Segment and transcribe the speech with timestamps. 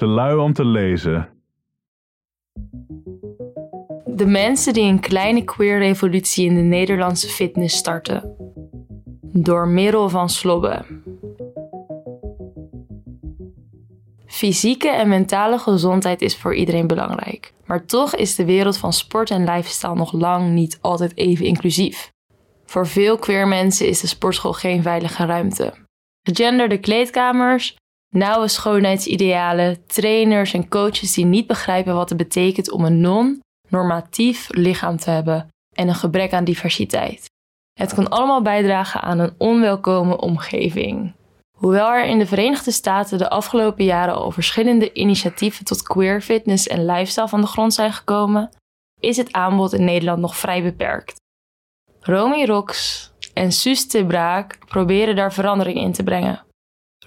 [0.00, 1.28] Te lui om te lezen.
[4.06, 8.36] De mensen die een kleine queer revolutie in de Nederlandse fitness starten.
[9.22, 11.02] Door middel van slobben.
[14.26, 17.52] Fysieke en mentale gezondheid is voor iedereen belangrijk.
[17.66, 22.12] Maar toch is de wereld van sport en lifestyle nog lang niet altijd even inclusief.
[22.64, 25.74] Voor veel queer mensen is de sportschool geen veilige ruimte.
[26.22, 27.76] Gegenderde kleedkamers,
[28.16, 34.96] nauwe schoonheidsidealen, trainers en coaches die niet begrijpen wat het betekent om een non-normatief lichaam
[34.96, 37.28] te hebben en een gebrek aan diversiteit.
[37.72, 41.14] Het kan allemaal bijdragen aan een onwelkome omgeving.
[41.58, 46.66] Hoewel er in de Verenigde Staten de afgelopen jaren al verschillende initiatieven tot queer fitness
[46.66, 48.50] en lifestyle van de grond zijn gekomen,
[49.00, 51.20] is het aanbod in Nederland nog vrij beperkt.
[52.00, 56.44] Romy Rox en Suus Braak proberen daar verandering in te brengen.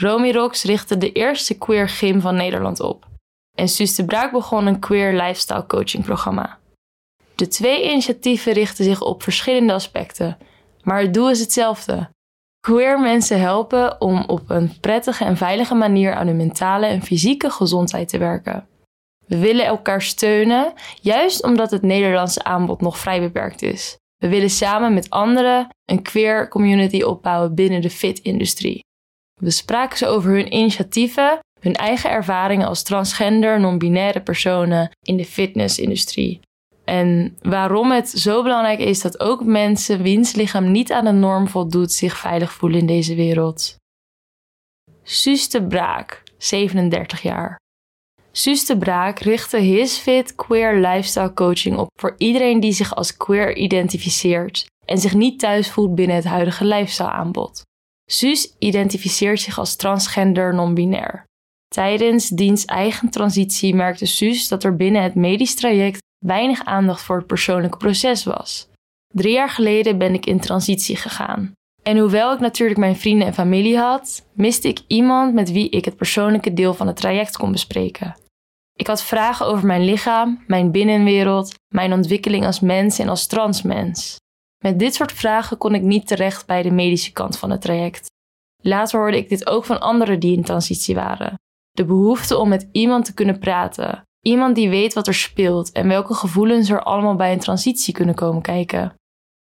[0.00, 3.06] Romy Rox richtte de eerste queer gym van Nederland op
[3.54, 6.58] en Suus de Braak begon een queer lifestyle coaching programma.
[7.34, 10.38] De twee initiatieven richten zich op verschillende aspecten,
[10.82, 12.10] maar het doel is hetzelfde:
[12.60, 17.50] queer mensen helpen om op een prettige en veilige manier aan hun mentale en fysieke
[17.50, 18.68] gezondheid te werken.
[19.26, 23.96] We willen elkaar steunen, juist omdat het Nederlandse aanbod nog vrij beperkt is.
[24.16, 28.88] We willen samen met anderen een queer community opbouwen binnen de fit-industrie.
[29.40, 35.24] We spraken ze over hun initiatieven, hun eigen ervaringen als transgender, non-binaire personen in de
[35.24, 36.40] fitnessindustrie.
[36.84, 41.48] En waarom het zo belangrijk is dat ook mensen wiens lichaam niet aan de norm
[41.48, 43.76] voldoet zich veilig voelen in deze wereld.
[45.02, 47.58] Suus de Braak, 37 jaar.
[48.32, 53.56] Suus de Braak richtte Hisfit Queer Lifestyle Coaching op voor iedereen die zich als queer
[53.56, 57.62] identificeert en zich niet thuis voelt binnen het huidige lifestyle aanbod.
[58.12, 61.24] Suus identificeert zich als transgender non-binair.
[61.68, 67.16] Tijdens diens eigen transitie merkte Suus dat er binnen het medisch traject weinig aandacht voor
[67.16, 68.68] het persoonlijke proces was.
[69.14, 71.52] Drie jaar geleden ben ik in transitie gegaan.
[71.82, 75.84] En hoewel ik natuurlijk mijn vrienden en familie had, miste ik iemand met wie ik
[75.84, 78.16] het persoonlijke deel van het traject kon bespreken.
[78.74, 84.18] Ik had vragen over mijn lichaam, mijn binnenwereld, mijn ontwikkeling als mens en als transmens.
[84.64, 88.10] Met dit soort vragen kon ik niet terecht bij de medische kant van het traject.
[88.62, 91.34] Later hoorde ik dit ook van anderen die in transitie waren.
[91.70, 94.02] De behoefte om met iemand te kunnen praten.
[94.20, 98.14] Iemand die weet wat er speelt en welke gevoelens er allemaal bij een transitie kunnen
[98.14, 98.94] komen kijken.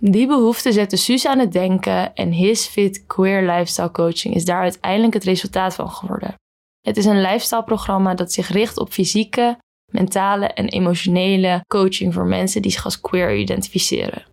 [0.00, 4.62] Die behoefte zette Suus aan het denken en His Fit Queer Lifestyle Coaching is daar
[4.62, 6.34] uiteindelijk het resultaat van geworden.
[6.80, 9.58] Het is een lifestyle programma dat zich richt op fysieke,
[9.92, 14.30] mentale en emotionele coaching voor mensen die zich als queer identificeren.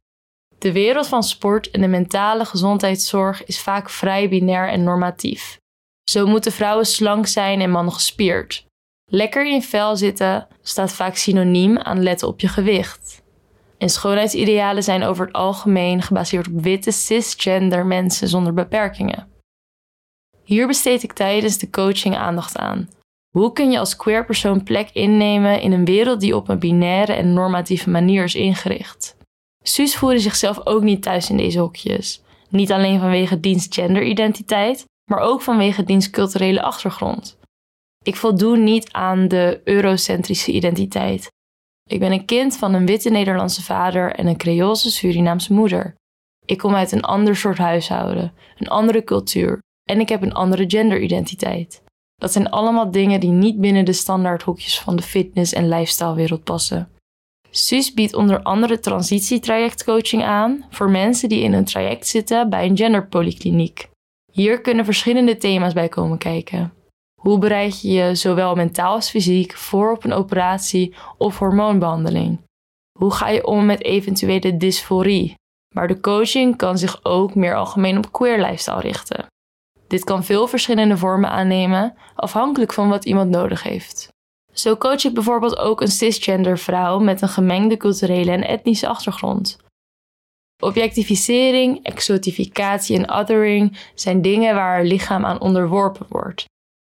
[0.60, 5.60] De wereld van sport en de mentale gezondheidszorg is vaak vrij binair en normatief.
[6.10, 8.66] Zo moeten vrouwen slank zijn en mannen gespierd.
[9.06, 13.24] Lekker in vel zitten staat vaak synoniem aan letten op je gewicht.
[13.78, 19.28] En schoonheidsidealen zijn over het algemeen gebaseerd op witte cisgender mensen zonder beperkingen.
[20.44, 22.90] Hier besteed ik tijdens de coaching aandacht aan.
[23.30, 27.14] Hoe kun je als queer persoon plek innemen in een wereld die op een binaire
[27.14, 29.18] en normatieve manier is ingericht?
[29.64, 32.22] Suus voelde zichzelf ook niet thuis in deze hokjes.
[32.50, 37.38] Niet alleen vanwege diens genderidentiteit, maar ook vanwege diens culturele achtergrond.
[38.04, 41.28] Ik voldoen niet aan de eurocentrische identiteit.
[41.90, 45.96] Ik ben een kind van een witte Nederlandse vader en een Creoolse Surinaamse moeder.
[46.46, 49.60] Ik kom uit een ander soort huishouden, een andere cultuur
[49.90, 51.84] en ik heb een andere genderidentiteit.
[52.16, 56.92] Dat zijn allemaal dingen die niet binnen de standaardhoekjes van de fitness- en lifestylewereld passen.
[57.52, 62.78] SUS biedt onder andere transitietrajectcoaching aan voor mensen die in een traject zitten bij een
[62.78, 63.90] genderpolykliniek.
[64.32, 66.74] Hier kunnen verschillende thema's bij komen kijken.
[67.22, 72.42] Hoe bereid je je zowel mentaal als fysiek voor op een operatie of hormoonbehandeling?
[73.00, 75.34] Hoe ga je om met eventuele dysforie?
[75.76, 79.26] Maar de coaching kan zich ook meer algemeen op queer lifestyle richten.
[79.88, 84.10] Dit kan veel verschillende vormen aannemen, afhankelijk van wat iemand nodig heeft.
[84.60, 89.58] Zo coach ik bijvoorbeeld ook een cisgender vrouw met een gemengde culturele en etnische achtergrond.
[90.64, 96.46] Objectificering, exotificatie en othering zijn dingen waar haar lichaam aan onderworpen wordt.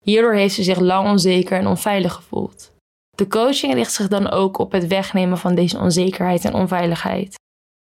[0.04, 2.72] Hierdoor heeft ze zich lang onzeker en onveilig gevoeld.
[3.16, 7.36] De coaching richt zich dan ook op het wegnemen van deze onzekerheid en onveiligheid.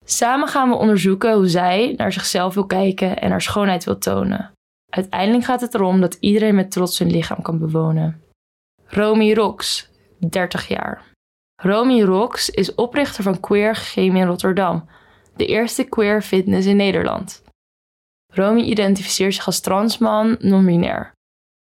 [0.06, 4.52] Samen gaan we onderzoeken hoe zij naar zichzelf wil kijken en haar schoonheid wil tonen.
[4.90, 8.25] Uiteindelijk gaat het erom dat iedereen met trots hun lichaam kan bewonen.
[8.88, 9.90] Romy Rox,
[10.20, 11.02] 30 jaar.
[11.62, 14.90] Romy Rox is oprichter van Queer Game in Rotterdam,
[15.36, 17.44] de eerste queer fitness in Nederland.
[18.34, 21.12] Romy identificeert zich als transman, non-binair.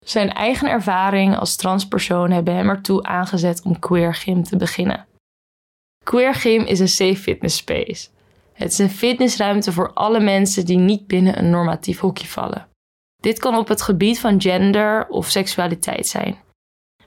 [0.05, 5.07] Zijn eigen ervaring als transpersoon hebben hem ertoe aangezet om Queer Gym te beginnen.
[6.03, 8.09] Queer Gym is een safe fitness space.
[8.53, 12.67] Het is een fitnessruimte voor alle mensen die niet binnen een normatief hokje vallen.
[13.21, 16.37] Dit kan op het gebied van gender of seksualiteit zijn.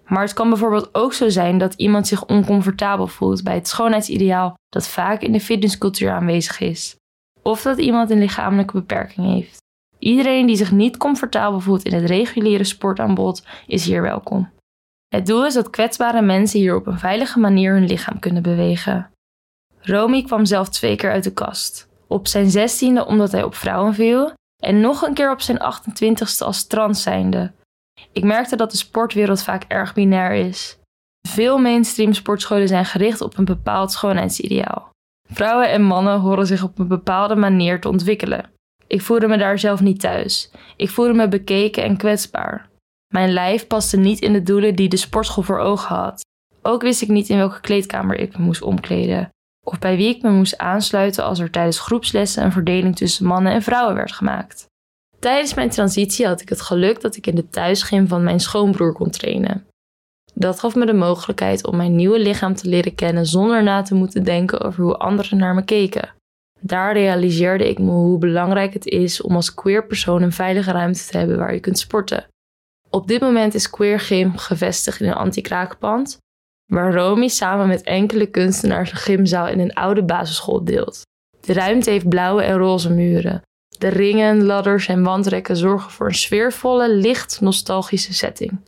[0.06, 4.54] Maar het kan bijvoorbeeld ook zo zijn dat iemand zich oncomfortabel voelt bij het schoonheidsideaal
[4.68, 6.96] dat vaak in de fitnesscultuur aanwezig is.
[7.42, 9.62] Of dat iemand een lichamelijke beperking heeft.
[9.98, 14.52] Iedereen die zich niet comfortabel voelt in het reguliere sportaanbod is hier welkom.
[15.08, 19.10] Het doel is dat kwetsbare mensen hier op een veilige manier hun lichaam kunnen bewegen.
[19.80, 21.88] Romy kwam zelf twee keer uit de kast.
[22.06, 26.44] Op zijn zestiende omdat hij op vrouwen viel en nog een keer op zijn 28ste
[26.44, 27.52] als trans zijnde.
[28.12, 30.78] Ik merkte dat de sportwereld vaak erg binair is.
[31.28, 34.90] Veel mainstream sportscholen zijn gericht op een bepaald schoonheidsideaal.
[35.28, 38.50] Vrouwen en mannen horen zich op een bepaalde manier te ontwikkelen.
[38.86, 40.50] Ik voelde me daar zelf niet thuis.
[40.76, 42.68] Ik voelde me bekeken en kwetsbaar.
[43.12, 46.24] Mijn lijf paste niet in de doelen die de sportschool voor ogen had.
[46.62, 49.28] Ook wist ik niet in welke kleedkamer ik me moest omkleden.
[49.66, 53.52] Of bij wie ik me moest aansluiten als er tijdens groepslessen een verdeling tussen mannen
[53.52, 54.66] en vrouwen werd gemaakt.
[55.24, 58.92] Tijdens mijn transitie had ik het geluk dat ik in de thuisgym van mijn schoonbroer
[58.92, 59.66] kon trainen.
[60.34, 63.94] Dat gaf me de mogelijkheid om mijn nieuwe lichaam te leren kennen zonder na te
[63.94, 66.14] moeten denken over hoe anderen naar me keken.
[66.60, 71.06] Daar realiseerde ik me hoe belangrijk het is om als queer persoon een veilige ruimte
[71.06, 72.26] te hebben waar je kunt sporten.
[72.90, 76.18] Op dit moment is Queer Gym gevestigd in een anti-kraakpand,
[76.72, 81.02] waar Romy samen met enkele kunstenaars een gymzaal in een oude basisschool deelt.
[81.40, 83.42] De ruimte heeft blauwe en roze muren.
[83.78, 88.60] De ringen, ladders en wandrekken zorgen voor een sfeervolle, licht nostalgische setting.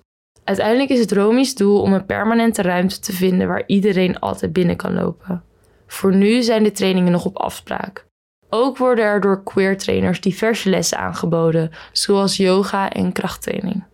[0.44, 4.76] Uiteindelijk is het Romy's doel om een permanente ruimte te vinden waar iedereen altijd binnen
[4.76, 5.44] kan lopen.
[5.86, 8.06] Voor nu zijn de trainingen nog op afspraak.
[8.48, 13.84] Ook worden er door queer trainers diverse lessen aangeboden, zoals yoga en krachttraining.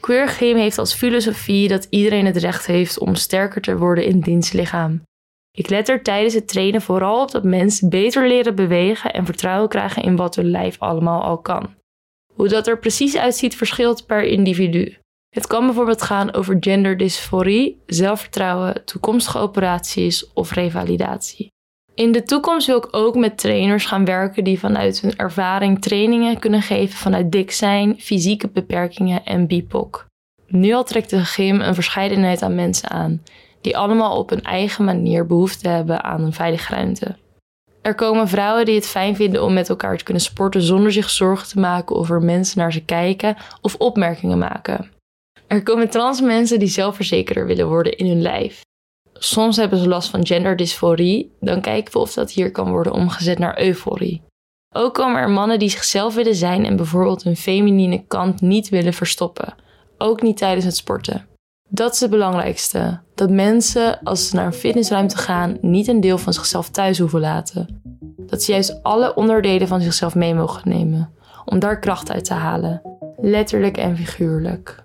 [0.00, 4.20] Queer Game heeft als filosofie dat iedereen het recht heeft om sterker te worden in
[4.20, 5.02] dienstlichaam.
[5.56, 9.68] Ik let er tijdens het trainen vooral op dat mensen beter leren bewegen en vertrouwen
[9.68, 11.74] krijgen in wat hun lijf allemaal al kan.
[12.34, 14.96] Hoe dat er precies uitziet verschilt per individu.
[15.28, 21.48] Het kan bijvoorbeeld gaan over genderdysforie, zelfvertrouwen, toekomstige operaties of revalidatie.
[21.94, 26.38] In de toekomst wil ik ook met trainers gaan werken die vanuit hun ervaring trainingen
[26.38, 30.06] kunnen geven vanuit dik zijn, fysieke beperkingen en BIPOC.
[30.46, 33.22] Nu al trekt de gym een verscheidenheid aan mensen aan,
[33.66, 37.16] die allemaal op hun eigen manier behoefte hebben aan een veilige ruimte.
[37.82, 41.10] Er komen vrouwen die het fijn vinden om met elkaar te kunnen sporten zonder zich
[41.10, 44.90] zorgen te maken over mensen naar ze kijken of opmerkingen maken.
[45.46, 48.60] Er komen trans mensen die zelfverzekerder willen worden in hun lijf.
[49.12, 53.38] Soms hebben ze last van genderdysforie, dan kijken we of dat hier kan worden omgezet
[53.38, 54.22] naar euforie.
[54.74, 58.94] Ook komen er mannen die zichzelf willen zijn en bijvoorbeeld hun feminine kant niet willen
[58.94, 59.54] verstoppen,
[59.98, 61.26] ook niet tijdens het sporten.
[61.68, 66.18] Dat is het belangrijkste: dat mensen, als ze naar een fitnessruimte gaan, niet een deel
[66.18, 67.82] van zichzelf thuis hoeven laten.
[68.16, 71.10] Dat ze juist alle onderdelen van zichzelf mee mogen nemen,
[71.44, 72.82] om daar kracht uit te halen,
[73.16, 74.84] letterlijk en figuurlijk.